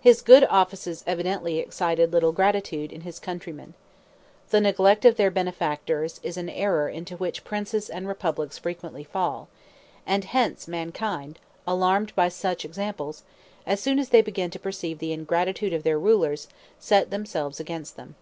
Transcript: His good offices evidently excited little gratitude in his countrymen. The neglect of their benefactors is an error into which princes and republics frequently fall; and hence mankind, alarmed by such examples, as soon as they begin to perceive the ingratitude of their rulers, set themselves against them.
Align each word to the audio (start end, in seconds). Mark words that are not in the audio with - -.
His 0.00 0.22
good 0.22 0.44
offices 0.48 1.02
evidently 1.04 1.58
excited 1.58 2.12
little 2.12 2.30
gratitude 2.30 2.92
in 2.92 3.00
his 3.00 3.18
countrymen. 3.18 3.74
The 4.50 4.60
neglect 4.60 5.04
of 5.04 5.16
their 5.16 5.32
benefactors 5.32 6.20
is 6.22 6.36
an 6.36 6.48
error 6.48 6.88
into 6.88 7.16
which 7.16 7.42
princes 7.42 7.90
and 7.90 8.06
republics 8.06 8.56
frequently 8.56 9.02
fall; 9.02 9.48
and 10.06 10.22
hence 10.22 10.68
mankind, 10.68 11.40
alarmed 11.66 12.14
by 12.14 12.28
such 12.28 12.64
examples, 12.64 13.24
as 13.66 13.80
soon 13.80 13.98
as 13.98 14.10
they 14.10 14.22
begin 14.22 14.52
to 14.52 14.60
perceive 14.60 15.00
the 15.00 15.10
ingratitude 15.12 15.72
of 15.72 15.82
their 15.82 15.98
rulers, 15.98 16.46
set 16.78 17.10
themselves 17.10 17.58
against 17.58 17.96
them. 17.96 18.14